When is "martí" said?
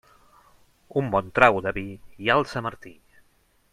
2.71-2.95